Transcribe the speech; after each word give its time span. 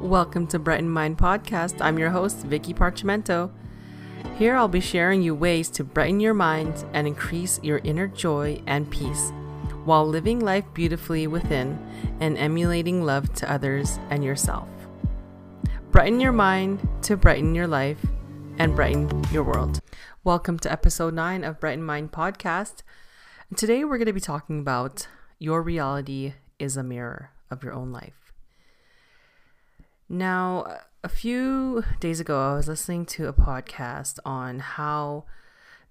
Welcome 0.00 0.46
to 0.48 0.60
Brighten 0.60 0.88
Mind 0.88 1.18
Podcast. 1.18 1.80
I'm 1.80 1.98
your 1.98 2.10
host, 2.10 2.46
Vicky 2.46 2.72
Parchimento. 2.72 3.50
Here 4.36 4.54
I'll 4.54 4.68
be 4.68 4.78
sharing 4.78 5.22
you 5.22 5.34
ways 5.34 5.68
to 5.70 5.82
brighten 5.82 6.20
your 6.20 6.34
mind 6.34 6.84
and 6.92 7.08
increase 7.08 7.58
your 7.64 7.78
inner 7.78 8.06
joy 8.06 8.62
and 8.68 8.88
peace 8.88 9.32
while 9.84 10.06
living 10.06 10.38
life 10.38 10.64
beautifully 10.72 11.26
within 11.26 11.84
and 12.20 12.38
emulating 12.38 13.04
love 13.04 13.34
to 13.34 13.52
others 13.52 13.98
and 14.08 14.22
yourself. 14.22 14.68
Brighten 15.90 16.20
your 16.20 16.32
mind 16.32 16.88
to 17.02 17.16
brighten 17.16 17.56
your 17.56 17.66
life 17.66 18.06
and 18.56 18.76
brighten 18.76 19.24
your 19.32 19.42
world. 19.42 19.80
Welcome 20.22 20.60
to 20.60 20.70
episode 20.70 21.14
9 21.14 21.42
of 21.42 21.58
Brighten 21.58 21.82
Mind 21.82 22.12
Podcast. 22.12 22.82
Today 23.56 23.84
we're 23.84 23.98
going 23.98 24.06
to 24.06 24.12
be 24.12 24.20
talking 24.20 24.60
about 24.60 25.08
your 25.40 25.60
reality 25.60 26.34
is 26.60 26.76
a 26.76 26.84
mirror 26.84 27.32
of 27.50 27.64
your 27.64 27.72
own 27.72 27.90
life. 27.90 28.27
Now, 30.08 30.80
a 31.04 31.08
few 31.08 31.84
days 32.00 32.18
ago, 32.18 32.40
I 32.40 32.54
was 32.54 32.66
listening 32.66 33.04
to 33.06 33.28
a 33.28 33.34
podcast 33.34 34.18
on 34.24 34.60
how 34.60 35.24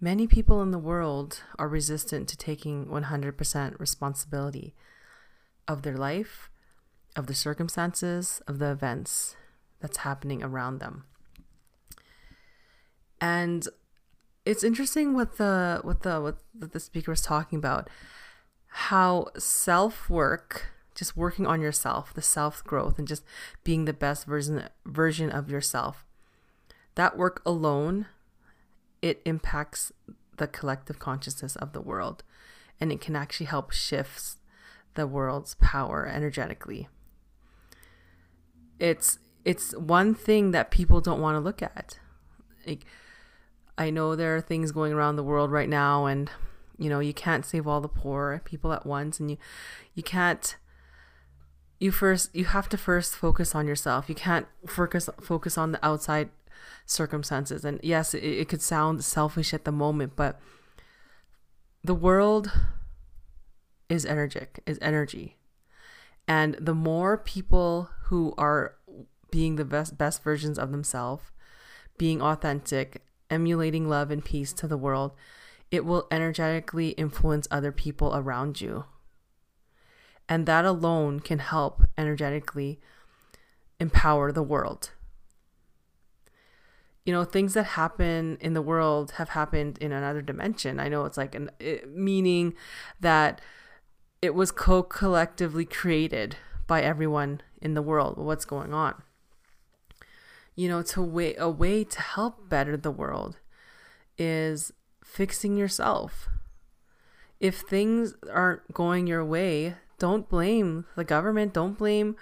many 0.02 0.26
people 0.26 0.62
in 0.64 0.72
the 0.72 0.80
world 0.80 1.44
are 1.60 1.68
resistant 1.68 2.28
to 2.30 2.38
taking 2.38 2.88
100% 2.88 3.80
responsibility 3.80 4.74
of 5.68 5.84
their 5.84 5.96
life, 5.98 6.50
of 7.16 7.28
the 7.28 7.36
circumstances, 7.36 8.42
of 8.48 8.58
the 8.58 8.72
events 8.72 9.36
that's 9.82 9.98
happening 9.98 10.42
around 10.42 10.80
them. 10.80 11.06
And 13.22 13.68
it's 14.46 14.64
interesting 14.64 15.14
what 15.14 15.38
the 15.38 15.82
what 15.84 16.02
the 16.04 16.22
what 16.22 16.72
the 16.72 16.80
speaker 16.80 17.12
was 17.12 17.22
talking 17.22 17.60
about 17.60 17.90
how 18.68 19.28
self 19.38 20.10
work 20.10 20.70
just 20.98 21.16
working 21.16 21.46
on 21.46 21.62
yourself, 21.62 22.14
the 22.14 22.22
self 22.22 22.64
growth, 22.64 22.98
and 22.98 23.08
just 23.08 23.24
being 23.64 23.86
the 23.86 23.94
best 23.94 24.26
version 24.26 24.68
version 24.86 25.30
of 25.30 25.50
yourself. 25.50 26.06
That 26.96 27.18
work 27.18 27.42
alone, 27.46 28.08
it 29.02 29.22
impacts 29.24 29.92
the 30.38 30.48
collective 30.48 30.98
consciousness 30.98 31.56
of 31.56 31.72
the 31.72 31.82
world, 31.82 32.24
and 32.82 32.92
it 32.92 33.00
can 33.00 33.16
actually 33.16 33.46
help 33.46 33.72
shift 33.72 34.38
the 34.96 35.06
world's 35.06 35.54
power 35.56 36.08
energetically. 36.08 36.90
It's 38.80 39.20
it's 39.46 39.76
one 39.76 40.16
thing 40.16 40.52
that 40.52 40.72
people 40.72 41.00
don't 41.00 41.22
want 41.22 41.36
to 41.36 41.40
look 41.40 41.62
at. 41.62 42.00
Like, 42.66 42.86
I 43.78 43.92
know 43.92 44.16
there 44.16 44.36
are 44.36 44.42
things 44.42 44.72
going 44.72 44.94
around 44.94 45.16
the 45.16 45.24
world 45.24 45.52
right 45.52 45.70
now, 45.70 46.08
and 46.08 46.32
you 46.80 46.90
know 46.90 47.00
you 47.00 47.14
can't 47.14 47.46
save 47.46 47.68
all 47.68 47.82
the 47.82 47.88
poor 47.88 48.42
people 48.46 48.74
at 48.74 48.84
once, 48.84 49.20
and 49.20 49.30
you 49.30 49.38
you 49.94 50.02
can't 50.02 50.58
you 51.80 51.92
first 51.92 52.34
you 52.36 52.46
have 52.46 52.70
to 52.70 52.78
first 52.78 53.16
focus 53.16 53.54
on 53.54 53.68
yourself. 53.68 54.10
You 54.10 54.16
can't 54.16 54.48
focus 54.66 55.10
focus 55.22 55.58
on 55.58 55.72
the 55.72 55.86
outside 55.86 56.30
circumstances. 56.86 57.64
And 57.64 57.80
yes, 57.84 58.14
it, 58.14 58.24
it 58.24 58.50
could 58.50 58.62
sound 58.62 59.04
selfish 59.04 59.54
at 59.54 59.66
the 59.66 59.72
moment, 59.72 60.14
but 60.16 60.40
the 61.84 61.96
world 61.96 62.52
is 63.90 64.06
energetic, 64.06 64.62
is 64.66 64.80
energy. 64.82 65.38
And 66.28 66.56
the 66.56 66.76
more 66.76 67.18
people 67.18 67.90
who 68.06 68.34
are 68.38 68.76
being 69.32 69.56
the 69.56 69.66
best 69.66 69.98
best 69.98 70.24
versions 70.24 70.58
of 70.58 70.72
themselves, 70.72 71.24
being 71.98 72.22
authentic, 72.22 73.04
emulating 73.30 73.88
love 73.88 74.10
and 74.10 74.24
peace 74.24 74.52
to 74.54 74.68
the 74.68 74.78
world, 74.78 75.12
it 75.70 75.86
will 75.86 76.08
energetically 76.10 76.90
influence 76.90 77.48
other 77.52 77.72
people 77.72 78.16
around 78.16 78.62
you. 78.62 78.86
And 80.30 80.46
that 80.46 80.66
alone 80.66 81.20
can 81.20 81.40
help 81.40 81.84
energetically 81.98 82.80
empower 83.80 84.32
the 84.32 84.44
world. 84.44 84.92
You 87.06 87.14
know, 87.14 87.24
things 87.24 87.54
that 87.54 87.64
happen 87.64 88.38
in 88.42 88.54
the 88.54 88.62
world 88.62 89.12
have 89.12 89.30
happened 89.30 89.78
in 89.78 89.94
another 89.94 90.22
dimension. 90.22 90.80
I 90.80 90.90
know 90.90 91.06
it's 91.06 91.18
like 91.18 91.36
an 91.36 91.52
it, 91.60 91.90
meaning 91.90 92.54
that 93.00 93.40
it 94.22 94.36
was 94.36 94.52
co 94.52 94.84
collectively 94.84 95.64
created 95.64 96.36
by 96.66 96.82
everyone 96.82 97.42
in 97.62 97.76
the 97.76 97.82
world. 97.82 98.18
What's 98.18 98.44
going 98.44 98.74
on? 98.74 99.02
You 100.56 100.68
know, 100.68 100.82
to 100.82 101.02
way 101.02 101.36
a 101.38 101.50
way 101.50 101.86
to 101.86 102.02
help 102.02 102.50
better 102.50 102.76
the 102.76 102.92
world 102.92 103.38
is 104.18 104.74
fixing 105.02 105.56
yourself. 105.56 106.28
If 107.40 107.60
things 107.60 108.16
aren't 108.30 108.74
going 108.74 109.08
your 109.08 109.24
way, 109.24 109.76
don't 110.00 110.30
blame 110.30 110.86
the 110.96 111.04
government. 111.04 111.54
Don't 111.54 111.78
blame 111.78 112.16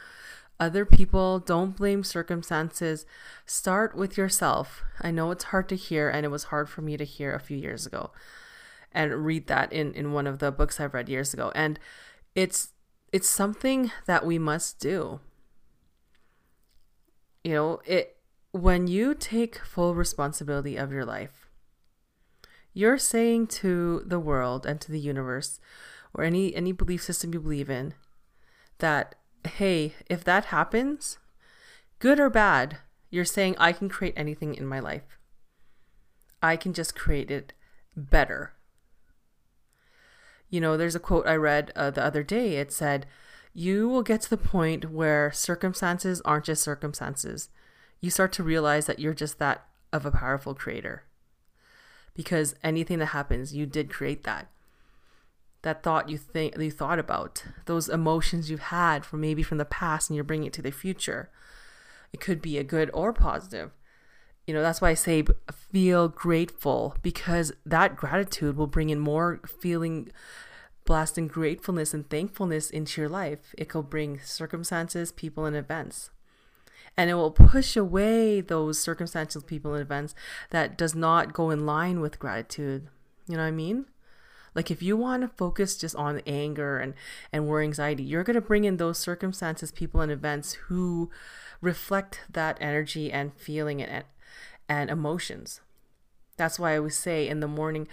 other 0.59 0.85
people. 0.85 1.39
Don't 1.39 1.75
blame 1.75 2.03
circumstances. 2.03 3.05
Start 3.45 3.95
with 3.95 4.17
yourself. 4.17 4.83
I 5.01 5.11
know 5.11 5.31
it's 5.31 5.45
hard 5.45 5.67
to 5.69 5.75
hear, 5.75 6.09
and 6.09 6.25
it 6.25 6.29
was 6.29 6.45
hard 6.45 6.69
for 6.69 6.81
me 6.81 6.97
to 6.97 7.03
hear 7.03 7.33
a 7.33 7.39
few 7.39 7.57
years 7.57 7.85
ago 7.85 8.11
and 8.91 9.25
read 9.25 9.47
that 9.47 9.71
in, 9.73 9.93
in 9.93 10.13
one 10.13 10.25
of 10.25 10.39
the 10.39 10.51
books 10.51 10.79
I've 10.79 10.93
read 10.93 11.09
years 11.09 11.33
ago. 11.33 11.51
And 11.53 11.79
it's 12.33 12.69
it's 13.11 13.27
something 13.29 13.91
that 14.07 14.25
we 14.25 14.39
must 14.39 14.79
do. 14.79 15.19
You 17.43 17.53
know, 17.53 17.81
it 17.85 18.17
when 18.51 18.87
you 18.87 19.13
take 19.13 19.59
full 19.59 19.93
responsibility 19.93 20.77
of 20.77 20.91
your 20.91 21.05
life, 21.05 21.49
you're 22.73 22.97
saying 22.97 23.47
to 23.47 24.01
the 24.05 24.19
world 24.19 24.65
and 24.65 24.79
to 24.81 24.91
the 24.91 24.99
universe, 24.99 25.59
or 26.15 26.23
any 26.23 26.55
any 26.55 26.71
belief 26.71 27.03
system 27.03 27.33
you 27.33 27.39
believe 27.39 27.69
in 27.69 27.93
that 28.79 29.15
hey, 29.47 29.93
if 30.09 30.23
that 30.23 30.45
happens, 30.45 31.19
good 31.99 32.19
or 32.19 32.29
bad, 32.29 32.77
you're 33.09 33.25
saying 33.25 33.55
I 33.57 33.71
can 33.71 33.89
create 33.89 34.15
anything 34.17 34.55
in 34.55 34.65
my 34.65 34.79
life. 34.79 35.19
I 36.41 36.57
can 36.57 36.73
just 36.73 36.95
create 36.95 37.31
it 37.31 37.53
better. 37.95 38.53
You 40.49 40.61
know, 40.61 40.77
there's 40.77 40.95
a 40.95 40.99
quote 40.99 41.27
I 41.27 41.35
read 41.35 41.71
uh, 41.75 41.91
the 41.91 42.03
other 42.03 42.23
day. 42.23 42.57
It 42.57 42.71
said, 42.71 43.05
You 43.53 43.87
will 43.87 44.03
get 44.03 44.21
to 44.21 44.29
the 44.29 44.37
point 44.37 44.91
where 44.91 45.31
circumstances 45.31 46.21
aren't 46.25 46.45
just 46.45 46.63
circumstances. 46.63 47.49
You 48.01 48.09
start 48.09 48.31
to 48.33 48.43
realize 48.43 48.85
that 48.85 48.99
you're 48.99 49.13
just 49.13 49.39
that 49.39 49.65
of 49.93 50.05
a 50.05 50.11
powerful 50.11 50.53
creator. 50.53 51.03
Because 52.13 52.55
anything 52.63 52.99
that 52.99 53.07
happens, 53.07 53.55
you 53.55 53.65
did 53.65 53.89
create 53.89 54.23
that 54.23 54.49
that 55.65 55.81
thought 55.81 56.09
you 56.09 56.17
think 56.17 56.55
you 56.59 56.69
thought 56.69 56.99
about, 56.99 57.43
those 57.65 57.89
emotions 57.89 58.51
you've 58.51 58.59
had 58.59 59.03
from 59.03 59.19
maybe 59.19 59.41
from 59.41 59.57
the 59.57 59.65
past 59.65 60.09
and 60.09 60.15
you're 60.15 60.23
bringing 60.23 60.45
it 60.45 60.53
to 60.53 60.61
the 60.61 60.71
future. 60.71 61.31
It 62.13 62.19
could 62.19 62.39
be 62.39 62.59
a 62.59 62.63
good 62.63 62.91
or 62.93 63.11
positive. 63.11 63.71
You 64.45 64.53
know, 64.53 64.61
that's 64.61 64.79
why 64.79 64.91
I 64.91 64.93
say 64.93 65.23
feel 65.51 66.07
grateful 66.07 66.95
because 67.01 67.51
that 67.65 67.95
gratitude 67.95 68.57
will 68.57 68.67
bring 68.67 68.91
in 68.91 68.99
more 68.99 69.41
feeling 69.59 70.11
and 70.87 71.27
gratefulness 71.31 71.95
and 71.95 72.07
thankfulness 72.11 72.69
into 72.69 73.01
your 73.01 73.09
life. 73.09 73.55
It 73.57 73.73
will 73.73 73.81
bring 73.81 74.19
circumstances, 74.19 75.11
people, 75.11 75.45
and 75.45 75.55
events. 75.55 76.11
And 76.95 77.09
it 77.09 77.15
will 77.15 77.31
push 77.31 77.75
away 77.75 78.39
those 78.39 78.77
circumstances, 78.77 79.43
people, 79.43 79.73
and 79.73 79.81
events 79.81 80.13
that 80.51 80.77
does 80.77 80.93
not 80.93 81.33
go 81.33 81.49
in 81.49 81.65
line 81.65 82.01
with 82.01 82.19
gratitude. 82.19 82.87
You 83.27 83.37
know 83.37 83.41
what 83.41 83.47
I 83.47 83.51
mean? 83.51 83.87
Like 84.55 84.71
if 84.71 84.81
you 84.81 84.95
want 84.95 85.21
to 85.21 85.27
focus 85.27 85.77
just 85.77 85.95
on 85.95 86.21
anger 86.25 86.79
and 86.79 86.93
and 87.31 87.47
worry 87.47 87.65
anxiety, 87.65 88.03
you're 88.03 88.23
going 88.23 88.35
to 88.35 88.41
bring 88.41 88.63
in 88.63 88.77
those 88.77 88.97
circumstances, 88.97 89.71
people 89.71 90.01
and 90.01 90.11
events 90.11 90.53
who 90.53 91.11
reflect 91.61 92.21
that 92.31 92.57
energy 92.61 93.11
and 93.11 93.33
feeling 93.33 93.81
and 93.81 94.05
and 94.67 94.89
emotions. 94.89 95.61
That's 96.37 96.57
why 96.57 96.73
I 96.73 96.79
would 96.79 96.93
say 96.93 97.27
in 97.27 97.41
the 97.41 97.47
morning 97.47 97.87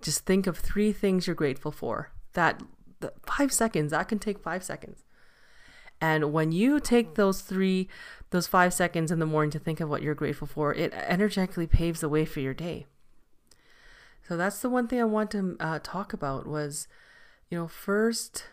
just 0.00 0.26
think 0.26 0.46
of 0.46 0.58
three 0.58 0.92
things 0.92 1.26
you're 1.26 1.36
grateful 1.36 1.72
for. 1.72 2.10
That 2.32 2.62
5 3.26 3.52
seconds, 3.52 3.92
that 3.92 4.08
can 4.08 4.18
take 4.18 4.38
5 4.38 4.62
seconds. 4.62 5.04
And 6.00 6.32
when 6.32 6.52
you 6.52 6.80
take 6.80 7.14
those 7.14 7.40
three, 7.40 7.88
those 8.30 8.46
five 8.46 8.74
seconds 8.74 9.10
in 9.10 9.18
the 9.18 9.26
morning 9.26 9.50
to 9.52 9.58
think 9.58 9.80
of 9.80 9.88
what 9.88 10.02
you're 10.02 10.14
grateful 10.14 10.46
for, 10.46 10.74
it 10.74 10.92
energetically 10.92 11.66
paves 11.66 12.00
the 12.00 12.08
way 12.08 12.24
for 12.24 12.40
your 12.40 12.54
day. 12.54 12.86
So 14.26 14.36
that's 14.36 14.60
the 14.60 14.70
one 14.70 14.88
thing 14.88 15.00
I 15.00 15.04
want 15.04 15.30
to 15.32 15.56
uh, 15.60 15.78
talk 15.82 16.12
about 16.12 16.46
was, 16.46 16.88
you 17.48 17.56
know, 17.56 17.68
first 17.68 18.44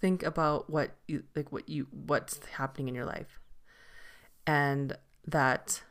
think 0.00 0.22
about 0.22 0.70
what 0.70 0.92
you 1.06 1.24
like 1.34 1.50
what 1.50 1.68
you 1.68 1.86
what's 1.90 2.44
happening 2.46 2.88
in 2.88 2.94
your 2.94 3.04
life. 3.04 3.38
And 4.46 4.96
that 5.26 5.82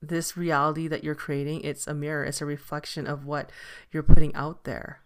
this 0.00 0.36
reality 0.36 0.88
that 0.88 1.04
you're 1.04 1.14
creating, 1.14 1.60
it's 1.60 1.86
a 1.86 1.94
mirror, 1.94 2.24
it's 2.24 2.40
a 2.40 2.46
reflection 2.46 3.06
of 3.06 3.26
what 3.26 3.50
you're 3.90 4.02
putting 4.02 4.34
out 4.34 4.64
there. 4.64 5.00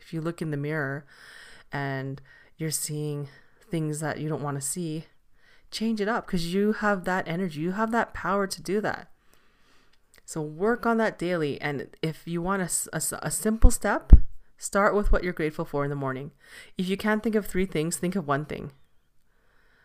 If 0.00 0.12
you 0.12 0.20
look 0.20 0.42
in 0.42 0.50
the 0.50 0.56
mirror 0.56 1.06
and 1.70 2.20
you're 2.56 2.70
seeing 2.70 3.28
things 3.70 4.00
that 4.00 4.18
you 4.18 4.28
don't 4.28 4.42
want 4.42 4.60
to 4.60 4.66
see, 4.66 5.06
change 5.70 6.00
it 6.00 6.08
up 6.08 6.26
because 6.26 6.52
you 6.52 6.72
have 6.72 7.04
that 7.04 7.28
energy, 7.28 7.60
you 7.60 7.72
have 7.72 7.92
that 7.92 8.12
power 8.12 8.46
to 8.48 8.60
do 8.60 8.80
that. 8.80 9.11
So 10.24 10.40
work 10.40 10.86
on 10.86 10.98
that 10.98 11.18
daily. 11.18 11.60
And 11.60 11.88
if 12.02 12.22
you 12.26 12.40
want 12.40 12.62
a, 12.62 12.96
a, 12.96 13.02
a, 13.22 13.30
simple 13.30 13.70
step, 13.70 14.12
start 14.56 14.94
with 14.94 15.12
what 15.12 15.24
you're 15.24 15.32
grateful 15.32 15.64
for 15.64 15.84
in 15.84 15.90
the 15.90 15.96
morning. 15.96 16.30
If 16.78 16.88
you 16.88 16.96
can't 16.96 17.22
think 17.22 17.34
of 17.34 17.46
three 17.46 17.66
things, 17.66 17.96
think 17.96 18.16
of 18.16 18.26
one 18.26 18.44
thing. 18.44 18.72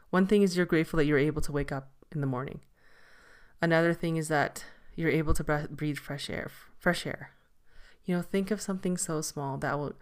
One 0.10 0.28
thing 0.28 0.42
is 0.42 0.56
you're 0.56 0.66
grateful 0.66 0.98
that 0.98 1.06
you're 1.06 1.18
able 1.18 1.42
to 1.42 1.52
wake 1.52 1.72
up 1.72 1.92
in 2.14 2.22
the 2.22 2.28
morning. 2.28 2.62
Another 3.62 3.94
thing 3.94 4.18
is 4.18 4.28
that 4.28 4.64
you're 4.96 5.10
able 5.10 5.34
to 5.34 5.68
breathe 5.70 5.98
fresh 5.98 6.30
air. 6.30 6.52
Fresh 6.78 7.06
air. 7.06 7.32
You 8.06 8.16
know, 8.16 8.22
think 8.22 8.52
of 8.52 8.62
something 8.62 8.98
so 8.98 9.22
small 9.22 9.58
that 9.58 9.78
will 9.78 9.94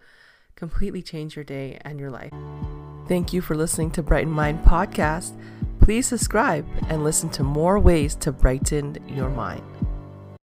completely 0.54 1.02
change 1.02 1.36
your 1.36 1.44
day 1.44 1.78
and 1.82 1.98
your 1.98 2.10
life. 2.10 2.32
Thank 3.08 3.32
you 3.32 3.40
for 3.40 3.54
listening 3.54 3.90
to 3.92 4.02
Brighten 4.02 4.32
Mind 4.32 4.64
podcast. 4.64 5.38
Please 5.80 6.06
subscribe 6.06 6.66
and 6.88 7.04
listen 7.04 7.28
to 7.30 7.42
more 7.42 7.78
ways 7.78 8.14
to 8.16 8.32
brighten 8.32 8.96
your 9.08 9.30
mind. 9.30 9.62